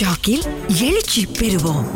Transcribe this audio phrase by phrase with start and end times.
[0.00, 0.42] ஷாக்கில்
[0.80, 1.86] எழுச்சி பெறுவோம்.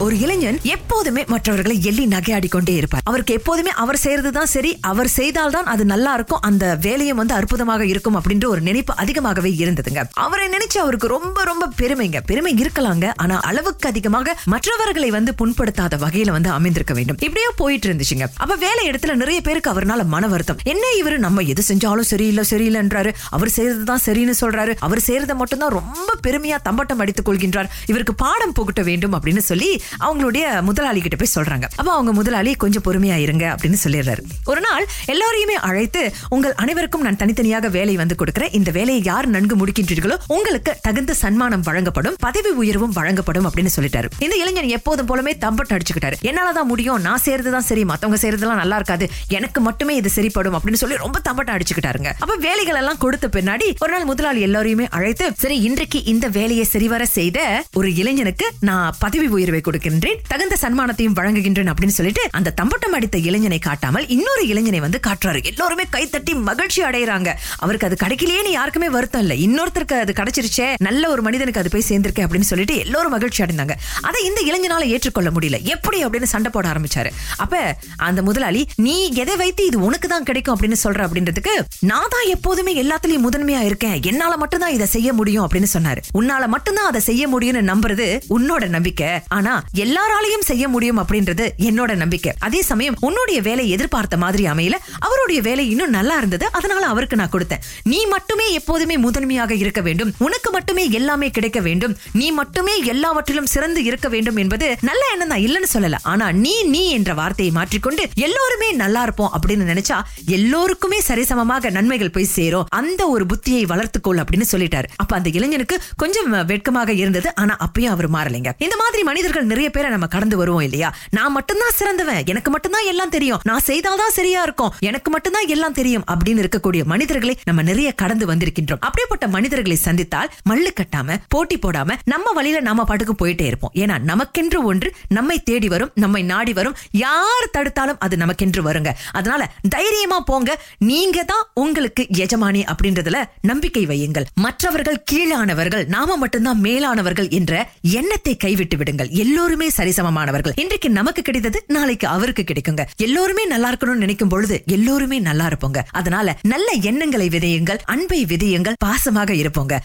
[0.00, 3.00] ஒரு இளைஞன் எப்போதுமே மற்றவர்களை எள்ளி நகையாடி கொண்டே இருப்பார்.
[3.04, 8.16] அவருக்கு எப்போதுமே அவர் செய்யறதுதான் சரி அவர் செய்தால்தான் அது நல்லா இருக்கும் அந்த வேலையும் வந்து அற்புதமாக இருக்கும்
[8.16, 10.04] அப்படின்ற ஒரு நினைப்பு அதிகமாகவே இருந்ததுங்க.
[10.12, 12.20] அவரை நினைச்சு அவருக்கு ரொம்ப ரொம்ப பெருமைங்க.
[12.26, 13.12] பெருமை இருக்கலாங்க.
[13.16, 17.16] ஆனா அளவுக்கு அதிகமாக மற்றவர்களை வந்து புண்படுத்தாத வகையில வந்து அமைந்திருக்க வேண்டும்.
[17.20, 20.58] இப்படியே போயிட்டு இருந்துச்சுங்க அப்ப வேலை இடத்துல நிறைய பேருக்கு அவர்னால மன வருத்தம்.
[20.62, 21.18] என்ன இவரு?
[21.18, 24.74] நம்ம எது செஞ்சாலும் சரியில்லை சரியில்லைன்றாரு அவர் செய்யறதுதான் சரின்னு சொல்றாரு.
[24.78, 27.68] அவர் செய்யறத மட்டும்தான் ரொம்ப பெருமையா தம்பட்டம் அடித்துக் கொள்கின்றார்.
[27.86, 31.66] இவருக்கு பாடம் புகட்ட வேண்டும் அப்படின்னு சொல்லி அவங்களுடைய முதலாளி கிட்ட போய் சொல்றாங்க.
[31.76, 34.22] அப்ப அவங்க முதலாளி கொஞ்சம் பொறுமையா இருங்க அப்படின்னு சொல்லிடுறாரு.
[34.44, 38.50] ஒரு நாள் எல்லாரையுமே அழைத்து உங்கள் அனைவருக்கும் நான் தனித்தனியாக வேலை வந்து கொடுக்கிறேன்.
[38.50, 44.06] இந்த வேலையை யார் நன்கு முடிக்கின்றீர்களோ உங்களுக்கு தகுந்த சன்மானம் வழங்கப்படும் பதவி உயர்வும் வழங்கப்படும் அப்படின்னு சொல்லிட்டாரு.
[44.18, 46.12] இந்த இளைஞன் எப்போதும் போலமே தம்பட்டம் அடிச்சுக்கிட்டாரு.
[46.22, 47.00] என்னாலதான் முடியும்.
[47.00, 47.84] நான் செய்யறதுதான் சரி.
[47.84, 49.10] மத்தவங்க செய்யறதுலாம் நல்லா இருக்காது.
[49.28, 52.12] எனக்கு மட்டுமே இது சரிப்படும் அப்படின்னு சொல்லி ரொம்ப தம்பட்டம் அடிச்சுக்கிட்டாருங்க.
[52.18, 57.06] அப்ப வேலைகள் எல்லாம் கொடுத்த பின்னாடி ஒரு நாள் முதலாளி எல்லாரையுமே அழைத்து சரி இன்றைக்கு இந்த வேலையை சரிவர
[57.06, 63.16] செய்த ஒரு இளைஞனுக்கு நான் பதவி உயர்வை கொடுக்கின்றேன் தகுந்த சன்மானத்தையும் வழங்குகின்றேன் அப்படின்னு சொல்லிட்டு அந்த தம்பட்டம் அடித்த
[63.28, 65.40] இளைஞனை காட்டாமல் இன்னொரு இளைஞனை வந்து காட்டுறாரு.
[65.50, 67.28] எல்லாருமே கைத்தட்டி மகிழ்ச்சி அடைகிறாங்க
[67.64, 69.36] அவருக்கு அது கிடைக்கலையேன்னு யாருக்குமே வருத்தம் இல்லை.
[69.46, 73.76] இன்னொருத்தருக்கு அது கிடைச்சிருச்சே நல்ல ஒரு மனிதனுக்கு அது போய் சேர்ந்திருக்கே அப்படின்னு சொல்லிட்டு எல்லாரும் மகிழ்ச்சி அடைந்தாங்க.
[74.08, 75.58] அதை இந்த இளைஞனால ஏற்றுக்கொள்ள முடியல.
[75.74, 77.12] எப்படி அப்படின்னு சண்டை போட ஆரம்பிச்சாரு.
[77.36, 77.76] அப்ப
[78.08, 81.00] அந்த முதலாளி நீ எதை வைத்து இது உனக்கு தான் கிடைக்கும் அப்படின்னு சொல்ற?
[81.08, 81.54] அப்படின்றதுக்கு
[81.90, 83.96] நான் தான் எப்போதுமே எல்லாத்துலயும் முதன்மையா இருக்கேன்.
[84.02, 86.00] என்னால மட்டும்தான் இதை செய்ய முடியும் அப்படின்னு சொன்னாரு.
[86.20, 89.10] உன்னால மட்டும்தான் அதை செய்ய முடியும்னு நம்புறது உன்னோட நம்பிக்கை.
[89.28, 92.32] ஆனா எல்லாராலையும் செய்ய முடியும் அப்படின்றது என்னோட நம்பிக்கை.
[92.38, 97.16] அதே சமயம் உன்னுடைய வேலை எதிர்பார்த்த மாதிரி அமையல அவர் அவருடைய வேலை இன்னும் நல்லா இருந்தது அதனால அவருக்கு
[97.16, 97.60] நான் கொடுத்தேன்.
[97.82, 100.12] நீ மட்டுமே எப்போதுமே முதன்மையாக இருக்க வேண்டும்.
[100.18, 101.96] உனக்கு மட்டுமே எல்லாமே கிடைக்க வேண்டும்.
[102.12, 105.96] நீ மட்டுமே எல்லாவற்றிலும் சிறந்து இருக்க வேண்டும் என்பது நல்ல எண்ணம் தான் இல்லைன்னு சொல்லல.
[106.02, 112.24] ஆனா நீ நீ என்ற வார்த்தையை மாற்றிக்கொண்டு எல்லோருமே நல்லா இருப்போம் அப்படின்னு நினைச்சா எல்லோருக்குமே சரிசமமாக நன்மைகள் போய்
[112.24, 112.66] சேரும்.
[112.68, 114.84] அந்த ஒரு புத்தியை வளர்த்துக்கொள் அப்படின்னு சொல்லிட்டாரு.
[114.96, 117.34] அப்ப அந்த இளைஞனுக்கு கொஞ்சம் வெட்கமாக இருந்தது.
[117.34, 118.50] ஆனா அப்பயும் அவர் மாறலைங்க.
[118.58, 120.96] இந்த மாதிரி மனிதர்கள் நிறைய பேரை நம்ம கடந்து வருவோம் இல்லையா?
[121.10, 122.22] நான் மட்டும்தான் சிறந்தவன்.
[122.26, 123.40] எனக்கு மட்டும்தான் எல்லாம் தெரியும்.
[123.42, 124.72] நான் செய்தால்தான் சரியா இருக்கும்.
[124.78, 128.80] எனக்கு மட்டும்தான் எல்லாம் தெரியும் அப்படின்னு இருக்கக்கூடிய மனிதர்களை நம்ம நிறைய கடந்து வந்திருக்கின்றோம்.
[128.80, 133.70] அப்படிப்பட்ட மனிதர்களை சந்தித்தால் மல்லு கட்டாம போட்டி போடாம நம்ம வழியில நாம பாட்டுக்கு போயிட்டே இருப்போம்.
[133.74, 136.76] ஏன்னா நமக்கென்று ஒன்று நம்மை தேடி வரும் நம்மை நாடி வரும்.
[136.90, 138.90] யார் தடுத்தாலும் அது நமக்கென்று வருங்க.
[139.12, 140.60] அதனால தைரியமா போங்க.
[140.78, 144.28] நீங்க தான் உங்களுக்கு எஜமானி அப்படின்றதுல நம்பிக்கை வையுங்கள்.
[144.34, 149.08] மற்றவர்கள் கீழானவர்கள் நாம மட்டும்தான் மேலானவர்கள் என்ற எண்ணத்தை கைவிட்டு விடுங்கள்.
[149.08, 150.54] எல்லோருமே சரிசமமானவர்கள்.
[150.54, 152.84] இன்றைக்கு நமக்கு கிடைத்தது நாளைக்கு அவருக்கு கிடைக்குங்க.
[152.96, 155.82] எல்லோருமே நல்லா இருக்கணும்னு நினைக்கும் பொழுது எல்லோருமே எல்லோருமே நல்லா இருப்போங்க.
[155.90, 159.78] அதனால நல்ல எண்ணங்களை விதையுங்கள் அன்பை விதையுங்கள் பாசமாக இருப்போங்க.